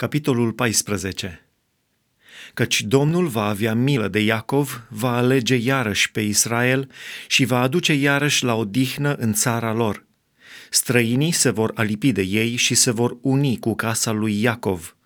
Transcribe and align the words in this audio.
Capitolul 0.00 0.52
14 0.52 1.46
Căci 2.54 2.82
Domnul 2.82 3.26
va 3.26 3.44
avea 3.44 3.74
milă 3.74 4.08
de 4.08 4.20
Iacov, 4.20 4.86
va 4.88 5.16
alege 5.16 5.54
iarăși 5.54 6.10
pe 6.10 6.20
Israel 6.20 6.90
și 7.26 7.44
va 7.44 7.60
aduce 7.60 7.92
iarăși 7.92 8.44
la 8.44 8.54
odihnă 8.54 9.14
în 9.14 9.32
țara 9.32 9.72
lor. 9.72 10.06
Străinii 10.70 11.32
se 11.32 11.50
vor 11.50 11.72
alipi 11.74 12.12
de 12.12 12.22
ei 12.22 12.56
și 12.56 12.74
se 12.74 12.90
vor 12.90 13.16
uni 13.20 13.58
cu 13.58 13.74
casa 13.74 14.10
lui 14.10 14.42
Iacov. 14.42 14.96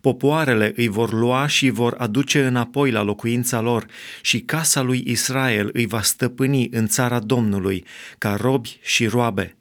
Popoarele 0.00 0.72
îi 0.76 0.88
vor 0.88 1.12
lua 1.12 1.46
și 1.46 1.70
vor 1.70 1.94
aduce 1.98 2.46
înapoi 2.46 2.90
la 2.90 3.02
locuința 3.02 3.60
lor 3.60 3.86
și 4.22 4.40
casa 4.40 4.80
lui 4.80 5.02
Israel 5.06 5.70
îi 5.72 5.86
va 5.86 6.02
stăpâni 6.02 6.68
în 6.72 6.86
țara 6.86 7.20
Domnului, 7.20 7.84
ca 8.18 8.36
robi 8.36 8.78
și 8.82 9.06
roabe– 9.06 9.54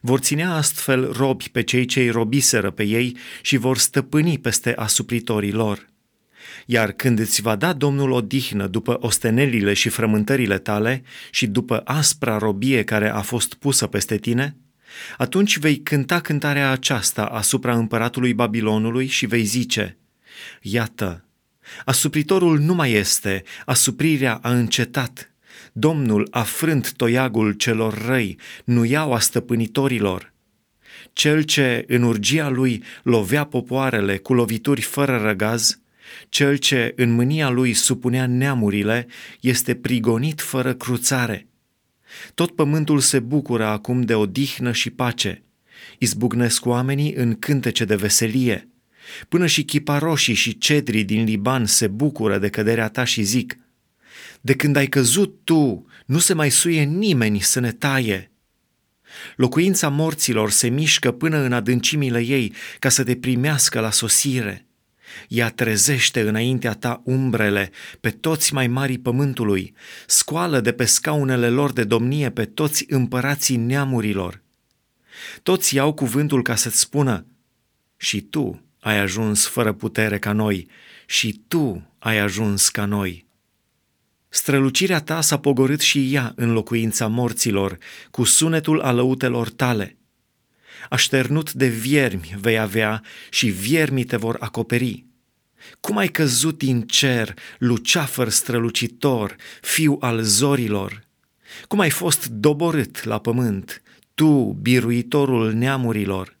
vor 0.00 0.18
ținea 0.18 0.52
astfel 0.52 1.12
robi 1.12 1.48
pe 1.52 1.62
cei 1.62 1.84
ce 1.84 2.00
îi 2.00 2.10
robiseră 2.10 2.70
pe 2.70 2.82
ei 2.82 3.16
și 3.42 3.56
vor 3.56 3.78
stăpâni 3.78 4.38
peste 4.38 4.74
asupritorii 4.74 5.52
lor. 5.52 5.92
Iar 6.66 6.92
când 6.92 7.18
îți 7.18 7.42
va 7.42 7.56
da 7.56 7.72
Domnul 7.72 8.10
odihnă 8.10 8.66
după 8.66 8.96
ostenelile 9.00 9.72
și 9.72 9.88
frământările 9.88 10.58
tale 10.58 11.02
și 11.30 11.46
după 11.46 11.80
aspra 11.84 12.38
robie 12.38 12.84
care 12.84 13.08
a 13.08 13.20
fost 13.20 13.54
pusă 13.54 13.86
peste 13.86 14.16
tine, 14.16 14.56
atunci 15.16 15.58
vei 15.58 15.76
cânta 15.76 16.20
cântarea 16.20 16.70
aceasta 16.70 17.24
asupra 17.24 17.74
împăratului 17.74 18.34
Babilonului 18.34 19.06
și 19.06 19.26
vei 19.26 19.44
zice, 19.44 19.98
Iată, 20.60 21.24
asupritorul 21.84 22.58
nu 22.58 22.74
mai 22.74 22.92
este, 22.92 23.42
asuprirea 23.64 24.38
a 24.42 24.52
încetat, 24.52 25.33
Domnul 25.76 26.28
a 26.30 26.42
frânt 26.42 26.92
toiagul 26.92 27.52
celor 27.52 28.04
răi, 28.06 28.38
nu 28.64 28.84
iau 28.84 29.12
a 29.12 29.18
stăpânitorilor. 29.18 30.32
Cel 31.12 31.42
ce 31.42 31.84
în 31.88 32.02
urgia 32.02 32.48
lui 32.48 32.82
lovea 33.02 33.44
popoarele 33.44 34.16
cu 34.16 34.34
lovituri 34.34 34.80
fără 34.80 35.16
răgaz, 35.16 35.80
cel 36.28 36.56
ce 36.56 36.92
în 36.96 37.10
mânia 37.10 37.48
lui 37.48 37.72
supunea 37.72 38.26
neamurile, 38.26 39.06
este 39.40 39.74
prigonit 39.74 40.40
fără 40.40 40.74
cruțare. 40.74 41.48
Tot 42.34 42.54
pământul 42.54 42.98
se 42.98 43.20
bucură 43.20 43.64
acum 43.64 44.02
de 44.02 44.14
odihnă 44.14 44.72
și 44.72 44.90
pace. 44.90 45.42
Izbucnesc 45.98 46.66
oamenii 46.66 47.12
în 47.14 47.34
cântece 47.34 47.84
de 47.84 47.94
veselie. 47.94 48.68
Până 49.28 49.46
și 49.46 49.64
chiparoșii 49.64 50.34
și 50.34 50.58
cedrii 50.58 51.04
din 51.04 51.24
Liban 51.24 51.66
se 51.66 51.86
bucură 51.86 52.38
de 52.38 52.48
căderea 52.48 52.88
ta 52.88 53.04
și 53.04 53.22
zic– 53.22 53.56
de 54.40 54.54
când 54.54 54.76
ai 54.76 54.86
căzut 54.86 55.40
tu, 55.44 55.86
nu 56.06 56.18
se 56.18 56.34
mai 56.34 56.50
suie 56.50 56.82
nimeni 56.82 57.40
să 57.40 57.60
ne 57.60 57.72
taie. 57.72 58.30
Locuința 59.36 59.88
morților 59.88 60.50
se 60.50 60.68
mișcă 60.68 61.12
până 61.12 61.38
în 61.38 61.52
adâncimile 61.52 62.20
ei 62.20 62.52
ca 62.78 62.88
să 62.88 63.04
te 63.04 63.16
primească 63.16 63.80
la 63.80 63.90
sosire. 63.90 64.66
Ea 65.28 65.48
trezește 65.48 66.20
înaintea 66.20 66.72
ta 66.72 67.02
umbrele 67.04 67.70
pe 68.00 68.10
toți 68.10 68.54
mai 68.54 68.66
mari 68.66 68.98
pământului, 68.98 69.74
scoală 70.06 70.60
de 70.60 70.72
pe 70.72 70.84
scaunele 70.84 71.48
lor 71.48 71.72
de 71.72 71.84
domnie 71.84 72.30
pe 72.30 72.44
toți 72.44 72.84
împărații 72.88 73.56
neamurilor. 73.56 74.42
Toți 75.42 75.74
iau 75.74 75.92
cuvântul 75.92 76.42
ca 76.42 76.54
să-ți 76.54 76.80
spună, 76.80 77.26
și 77.96 78.20
tu 78.20 78.62
ai 78.80 78.98
ajuns 78.98 79.46
fără 79.46 79.72
putere 79.72 80.18
ca 80.18 80.32
noi, 80.32 80.68
și 81.06 81.42
tu 81.48 81.90
ai 81.98 82.18
ajuns 82.18 82.68
ca 82.68 82.84
noi. 82.84 83.23
Strălucirea 84.34 85.00
ta 85.00 85.20
s-a 85.20 85.38
pogorât 85.38 85.80
și 85.80 86.14
ea 86.14 86.32
în 86.36 86.52
locuința 86.52 87.06
morților, 87.06 87.78
cu 88.10 88.24
sunetul 88.24 88.80
alăutelor 88.80 89.48
tale. 89.48 89.96
Așternut 90.90 91.52
de 91.52 91.66
viermi 91.66 92.34
vei 92.40 92.58
avea 92.58 93.02
și 93.30 93.48
viermii 93.48 94.04
te 94.04 94.16
vor 94.16 94.36
acoperi. 94.40 95.04
Cum 95.80 95.96
ai 95.96 96.08
căzut 96.08 96.58
din 96.58 96.82
cer, 96.82 97.34
luceafăr 97.58 98.28
strălucitor, 98.28 99.36
fiu 99.60 99.96
al 100.00 100.22
zorilor? 100.22 101.04
Cum 101.68 101.80
ai 101.80 101.90
fost 101.90 102.26
doborât 102.26 103.04
la 103.04 103.18
pământ, 103.18 103.82
tu, 104.14 104.58
biruitorul 104.62 105.52
neamurilor? 105.52 106.36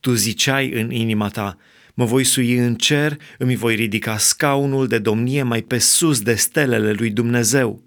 Tu 0.00 0.12
ziceai 0.12 0.72
în 0.72 0.90
inima 0.90 1.28
ta, 1.28 1.58
Mă 1.98 2.04
voi 2.04 2.24
sui 2.24 2.56
în 2.56 2.74
cer, 2.74 3.16
îmi 3.38 3.56
voi 3.56 3.74
ridica 3.74 4.18
scaunul 4.18 4.86
de 4.86 4.98
domnie 4.98 5.42
mai 5.42 5.62
pe 5.62 5.78
sus 5.78 6.20
de 6.20 6.34
stelele 6.34 6.92
lui 6.92 7.10
Dumnezeu. 7.10 7.82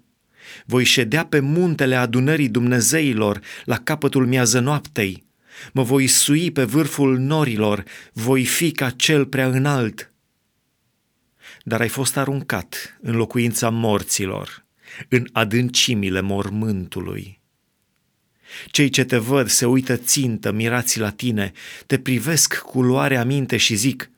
Voi 0.66 0.84
ședea 0.84 1.24
pe 1.26 1.40
muntele 1.40 1.96
adunării 1.96 2.48
Dumnezeilor, 2.48 3.40
la 3.64 3.76
capătul 3.76 4.26
miază 4.26 4.60
noaptei. 4.60 5.24
Mă 5.72 5.82
voi 5.82 6.06
sui 6.06 6.50
pe 6.50 6.64
vârful 6.64 7.18
norilor, 7.18 7.84
voi 8.12 8.44
fi 8.44 8.70
ca 8.70 8.90
cel 8.90 9.26
prea 9.26 9.46
înalt. 9.46 10.12
Dar 11.62 11.80
ai 11.80 11.88
fost 11.88 12.16
aruncat 12.16 12.98
în 13.00 13.16
locuința 13.16 13.68
morților, 13.68 14.66
în 15.08 15.26
adâncimile 15.32 16.20
mormântului. 16.20 17.39
Cei 18.66 18.88
ce 18.88 19.04
te 19.04 19.16
văd 19.16 19.48
se 19.48 19.66
uită 19.66 19.96
țintă, 19.96 20.52
mirați 20.52 20.98
la 20.98 21.10
tine, 21.10 21.52
te 21.86 21.98
privesc 21.98 22.58
cu 22.58 22.82
luare 22.82 23.16
aminte 23.16 23.56
și 23.56 23.74
zic, 23.74 24.10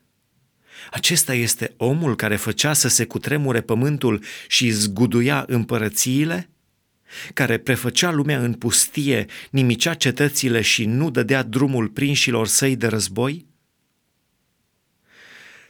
acesta 0.91 1.35
este 1.35 1.75
omul 1.77 2.17
care 2.17 2.37
făcea 2.37 2.73
să 2.73 2.89
se 2.89 3.05
cutremure 3.05 3.61
pământul 3.61 4.25
și 4.49 4.71
zguduia 4.71 5.45
împărățiile? 5.47 6.51
Care 7.35 7.59
prefăcea 7.59 8.11
lumea 8.11 8.39
în 8.39 8.53
pustie, 8.53 9.27
nimicea 9.51 9.95
cetățile 9.95 10.61
și 10.61 10.85
nu 10.85 11.11
dădea 11.11 11.43
drumul 11.43 11.89
prinșilor 11.89 12.47
săi 12.47 12.77
de 12.77 12.87
război? 12.87 13.47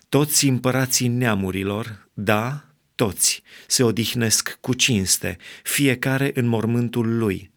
Toți 0.08 0.46
împărații 0.46 1.08
neamurilor, 1.08 2.08
da, 2.14 2.64
toți, 2.94 3.42
se 3.66 3.82
odihnesc 3.82 4.58
cu 4.60 4.74
cinste, 4.74 5.36
fiecare 5.62 6.30
în 6.34 6.46
mormântul 6.46 7.18
lui– 7.18 7.50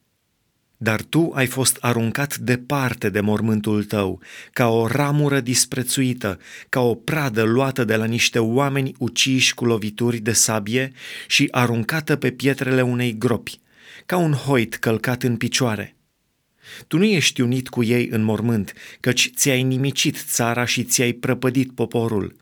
dar 0.78 1.02
tu 1.02 1.32
ai 1.34 1.46
fost 1.46 1.78
aruncat 1.82 2.38
departe 2.38 3.10
de 3.10 3.20
mormântul 3.20 3.84
tău, 3.84 4.22
ca 4.54 4.68
o 4.68 4.88
ramură 4.88 5.40
disprețuită, 5.40 6.40
ca 6.70 6.80
o 6.80 6.96
pradă 6.96 7.44
luată 7.44 7.84
de 7.84 7.96
la 7.96 8.06
niște 8.06 8.40
oameni 8.40 8.96
uciși 8.98 9.54
cu 9.54 9.66
lovituri 9.66 10.18
de 10.18 10.32
sabie 10.32 10.92
și 11.28 11.48
aruncată 11.52 12.16
pe 12.16 12.32
pietrele 12.32 12.82
unei 12.82 13.18
gropi, 13.18 13.60
ca 14.06 14.18
un 14.18 14.32
hoit 14.32 14.76
călcat 14.76 15.24
în 15.24 15.38
picioare. 15.38 15.96
Tu 16.88 16.98
nu 16.98 17.04
ești 17.04 17.42
unit 17.42 17.70
cu 17.70 17.84
ei 17.84 18.08
în 18.12 18.24
mormânt, 18.24 18.74
căci 19.00 19.32
ți-ai 19.36 19.64
nimicit 19.64 20.18
țara 20.18 20.66
și 20.66 20.84
ți-ai 20.84 21.14
prăpădit 21.14 21.72
poporul. 21.72 22.36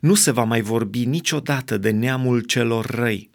Nu 0.00 0.14
se 0.14 0.30
va 0.30 0.44
mai 0.44 0.60
vorbi 0.60 1.04
niciodată 1.04 1.76
de 1.76 1.90
neamul 1.90 2.40
celor 2.40 2.86
răi 2.86 3.30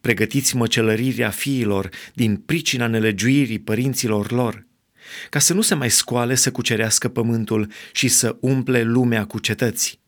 Pregătiți 0.00 0.56
măcelărirea 0.56 1.30
fiilor 1.30 1.88
din 2.14 2.36
pricina 2.36 2.86
nelegiuirii 2.86 3.58
părinților 3.58 4.32
lor, 4.32 4.66
ca 5.30 5.38
să 5.38 5.54
nu 5.54 5.60
se 5.60 5.74
mai 5.74 5.90
scoale 5.90 6.34
să 6.34 6.50
cucerească 6.50 7.08
pământul 7.08 7.70
și 7.92 8.08
să 8.08 8.36
umple 8.40 8.82
lumea 8.82 9.24
cu 9.24 9.38
cetăți. 9.38 10.00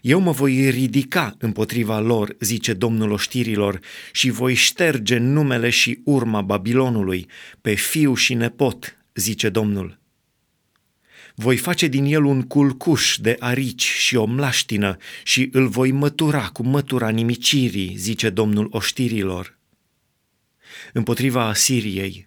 Eu 0.00 0.20
mă 0.20 0.30
voi 0.30 0.70
ridica 0.70 1.34
împotriva 1.38 2.00
lor, 2.00 2.36
zice 2.40 2.72
Domnul 2.72 3.10
oștirilor, 3.10 3.80
și 4.12 4.30
voi 4.30 4.54
șterge 4.54 5.18
numele 5.18 5.70
și 5.70 6.00
urma 6.04 6.42
Babilonului, 6.42 7.26
pe 7.60 7.74
fiu 7.74 8.14
și 8.14 8.34
nepot, 8.34 8.96
zice 9.14 9.48
Domnul. 9.48 9.98
Voi 11.38 11.56
face 11.56 11.86
din 11.86 12.04
el 12.04 12.24
un 12.24 12.42
culcuș 12.42 13.18
de 13.20 13.36
arici 13.38 13.84
și 13.84 14.16
o 14.16 14.24
mlaștină 14.24 14.96
și 15.22 15.48
îl 15.52 15.68
voi 15.68 15.90
mătura 15.90 16.48
cu 16.48 16.62
mătura 16.62 17.08
nimicirii, 17.08 17.96
zice 17.96 18.30
Domnul 18.30 18.68
oștirilor. 18.70 19.58
Împotriva 20.92 21.46
Asiriei, 21.46 22.26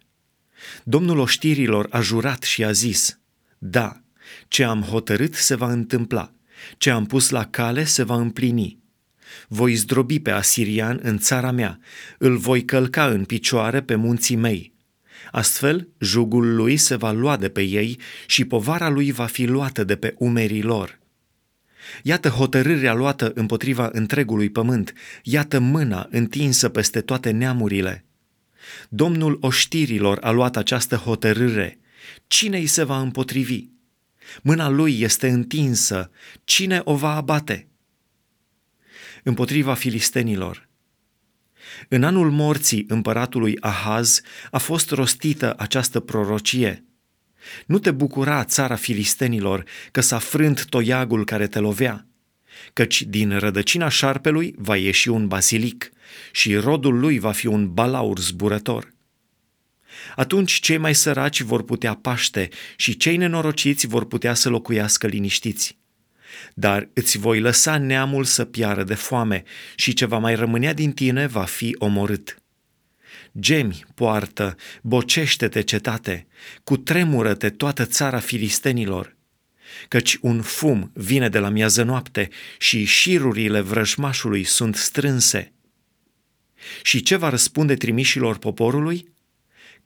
Domnul 0.84 1.18
oștirilor 1.18 1.86
a 1.90 2.00
jurat 2.00 2.42
și 2.42 2.64
a 2.64 2.72
zis, 2.72 3.18
da, 3.58 4.00
ce 4.48 4.64
am 4.64 4.82
hotărât 4.82 5.34
se 5.34 5.54
va 5.54 5.72
întâmpla, 5.72 6.32
ce 6.78 6.90
am 6.90 7.06
pus 7.06 7.28
la 7.28 7.46
cale 7.46 7.84
se 7.84 8.02
va 8.02 8.16
împlini. 8.16 8.78
Voi 9.48 9.74
zdrobi 9.74 10.20
pe 10.20 10.30
asirian 10.30 11.00
în 11.02 11.18
țara 11.18 11.50
mea, 11.50 11.78
îl 12.18 12.36
voi 12.36 12.64
călca 12.64 13.06
în 13.06 13.24
picioare 13.24 13.82
pe 13.82 13.94
munții 13.94 14.36
mei, 14.36 14.72
Astfel, 15.30 15.88
jugul 15.98 16.54
lui 16.54 16.76
se 16.76 16.96
va 16.96 17.12
lua 17.12 17.36
de 17.36 17.48
pe 17.48 17.62
ei 17.62 17.98
și 18.26 18.44
povara 18.44 18.88
lui 18.88 19.12
va 19.12 19.26
fi 19.26 19.44
luată 19.44 19.84
de 19.84 19.96
pe 19.96 20.14
umerii 20.18 20.62
lor. 20.62 20.98
Iată 22.02 22.28
hotărârea 22.28 22.94
luată 22.94 23.32
împotriva 23.34 23.88
întregului 23.92 24.50
pământ, 24.50 24.92
iată 25.22 25.58
mâna 25.58 26.06
întinsă 26.10 26.68
peste 26.68 27.00
toate 27.00 27.30
neamurile. 27.30 28.04
Domnul 28.88 29.38
oștirilor 29.40 30.18
a 30.20 30.30
luat 30.30 30.56
această 30.56 30.96
hotărâre. 30.96 31.78
Cine 32.26 32.58
îi 32.58 32.66
se 32.66 32.82
va 32.82 33.00
împotrivi? 33.00 33.68
Mâna 34.42 34.68
lui 34.68 35.00
este 35.00 35.28
întinsă. 35.28 36.10
Cine 36.44 36.80
o 36.84 36.96
va 36.96 37.14
abate? 37.14 37.68
Împotriva 39.22 39.74
filistenilor, 39.74 40.68
în 41.88 42.02
anul 42.02 42.30
morții 42.30 42.84
împăratului 42.88 43.56
Ahaz 43.60 44.20
a 44.50 44.58
fost 44.58 44.90
rostită 44.90 45.54
această 45.58 46.00
prorocie. 46.00 46.84
Nu 47.66 47.78
te 47.78 47.90
bucura 47.90 48.44
țara 48.44 48.74
filistenilor 48.74 49.64
că 49.90 50.00
s-a 50.00 50.18
frânt 50.18 50.64
toiagul 50.64 51.24
care 51.24 51.46
te 51.46 51.58
lovea, 51.58 52.06
căci 52.72 53.02
din 53.02 53.38
rădăcina 53.38 53.88
șarpelui 53.88 54.54
va 54.58 54.76
ieși 54.76 55.08
un 55.08 55.28
basilic 55.28 55.90
și 56.32 56.54
rodul 56.54 56.98
lui 56.98 57.18
va 57.18 57.32
fi 57.32 57.46
un 57.46 57.72
balaur 57.72 58.18
zburător. 58.18 58.92
Atunci 60.16 60.52
cei 60.52 60.76
mai 60.76 60.94
săraci 60.94 61.40
vor 61.40 61.64
putea 61.64 61.94
paște 61.94 62.48
și 62.76 62.96
cei 62.96 63.16
nenorociți 63.16 63.86
vor 63.86 64.06
putea 64.06 64.34
să 64.34 64.48
locuiască 64.48 65.06
liniștiți. 65.06 65.79
Dar 66.54 66.88
îți 66.92 67.18
voi 67.18 67.40
lăsa 67.40 67.78
neamul 67.78 68.24
să 68.24 68.44
piară 68.44 68.84
de 68.84 68.94
foame 68.94 69.42
și 69.74 69.92
ce 69.92 70.06
va 70.06 70.18
mai 70.18 70.34
rămânea 70.34 70.72
din 70.72 70.92
tine 70.92 71.26
va 71.26 71.44
fi 71.44 71.76
omorât. 71.78 72.42
Gemi, 73.38 73.84
poartă, 73.94 74.56
bocește-te 74.82 75.60
cetate, 75.60 76.26
cu 76.64 76.76
tremură-te 76.76 77.50
toată 77.50 77.84
țara 77.84 78.18
filistenilor, 78.18 79.16
căci 79.88 80.18
un 80.20 80.42
fum 80.42 80.90
vine 80.94 81.28
de 81.28 81.38
la 81.38 81.48
miază 81.48 81.82
noapte 81.82 82.28
și 82.58 82.84
șirurile 82.84 83.60
vrăjmașului 83.60 84.44
sunt 84.44 84.76
strânse. 84.76 85.52
Și 86.82 87.02
ce 87.02 87.16
va 87.16 87.28
răspunde 87.28 87.74
trimișilor 87.74 88.38
poporului? 88.38 89.08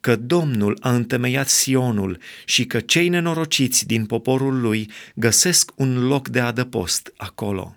Că 0.05 0.15
Domnul 0.15 0.77
a 0.81 0.93
întemeiat 0.93 1.47
Sionul 1.47 2.17
și 2.45 2.65
că 2.65 2.79
cei 2.79 3.09
nenorociți 3.09 3.85
din 3.85 4.05
poporul 4.05 4.61
lui 4.61 4.91
găsesc 5.15 5.71
un 5.75 6.07
loc 6.07 6.27
de 6.27 6.39
adăpost 6.39 7.13
acolo. 7.17 7.75